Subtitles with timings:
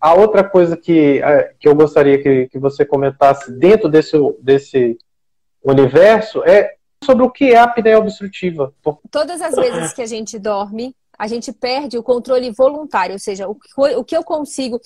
[0.00, 1.20] a outra coisa que,
[1.58, 4.98] que eu gostaria que, que você comentasse dentro desse, desse
[5.62, 8.72] universo é sobre o que é a apneia obstrutiva.
[9.10, 13.46] Todas as vezes que a gente dorme, a gente perde o controle voluntário, ou seja,
[13.46, 13.54] o,
[14.02, 14.80] que eu consigo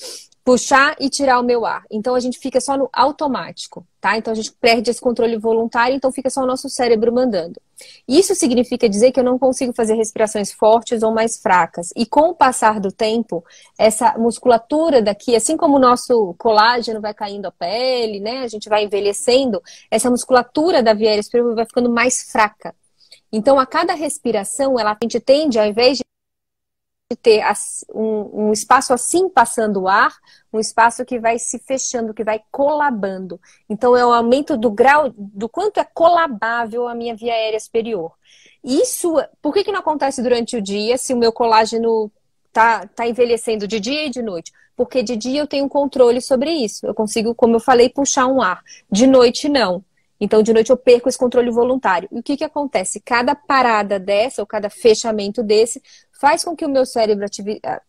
[0.45, 1.85] puxar e tirar o meu ar.
[1.89, 4.18] Então a gente fica só no automático, tá?
[4.18, 7.62] Então a gente perde esse controle voluntário, então fica só o nosso cérebro mandando.
[8.07, 11.91] Isso significa dizer que eu não consigo fazer respirações fortes ou mais fracas.
[11.96, 13.45] E com o passar do tempo,
[13.79, 18.41] essa musculatura daqui, assim como o nosso colágeno vai caindo a pele, né?
[18.41, 22.75] A gente vai envelhecendo, essa musculatura da via superior vai ficando mais fraca.
[23.32, 26.05] Então, a cada respiração, ela, a gente tende, ao invés de
[27.21, 27.43] ter
[27.94, 30.14] um, um, espaço assim passando o ar,
[30.53, 33.39] um espaço que vai se fechando, que vai colabando.
[33.69, 38.12] Então, é o aumento do grau, do quanto é colabável a minha via aérea superior.
[38.62, 42.11] Isso, por que, que não acontece durante o dia se o meu colágeno
[42.53, 44.52] tá, tá envelhecendo de dia e de noite?
[44.75, 46.86] Porque de dia eu tenho controle sobre isso.
[46.86, 48.62] Eu consigo, como eu falei, puxar um ar.
[48.91, 49.84] De noite, não.
[50.19, 52.08] Então, de noite eu perco esse controle voluntário.
[52.10, 53.00] E o que, que acontece?
[53.00, 55.82] Cada parada dessa, ou cada fechamento desse,
[56.20, 57.26] faz com que o meu cérebro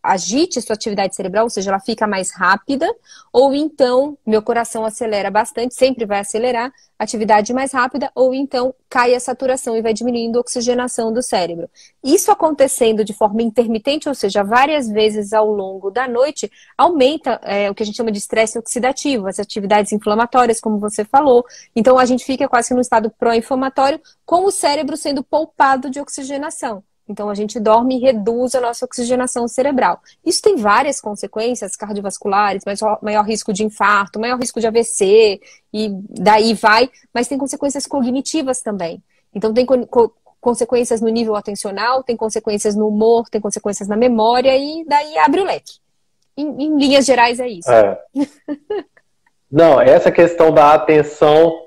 [0.01, 2.91] agite sua atividade cerebral, ou seja, ela fica mais rápida,
[3.31, 9.13] ou então meu coração acelera bastante, sempre vai acelerar, atividade mais rápida, ou então cai
[9.13, 11.69] a saturação e vai diminuindo a oxigenação do cérebro.
[12.03, 17.69] Isso acontecendo de forma intermitente, ou seja, várias vezes ao longo da noite, aumenta é,
[17.69, 21.45] o que a gente chama de estresse oxidativo, as atividades inflamatórias, como você falou.
[21.75, 26.83] Então a gente fica quase no estado pró-inflamatório, com o cérebro sendo poupado de oxigenação.
[27.07, 30.01] Então, a gente dorme e reduz a nossa oxigenação cerebral.
[30.25, 35.39] Isso tem várias consequências cardiovasculares, maior, maior risco de infarto, maior risco de AVC,
[35.71, 39.03] e daí vai, mas tem consequências cognitivas também.
[39.33, 40.11] Então, tem co
[40.41, 45.41] consequências no nível atencional, tem consequências no humor, tem consequências na memória, e daí abre
[45.41, 45.79] o leque.
[46.37, 47.71] Em, em linhas gerais, é isso.
[47.71, 47.99] É.
[49.51, 51.64] Não, essa questão da atenção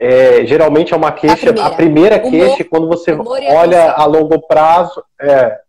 [0.00, 4.40] é, geralmente é uma queixa, a primeira, a primeira queixa, quando você olha a longo
[4.40, 5.60] prazo, é,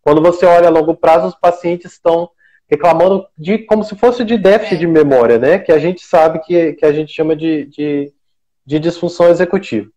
[0.00, 2.30] quando você olha a longo prazo, os pacientes estão
[2.70, 4.78] reclamando de como se fosse de déficit é.
[4.78, 5.58] de memória, né?
[5.58, 8.12] Que a gente sabe que, que a gente chama de, de,
[8.64, 9.90] de disfunção executiva.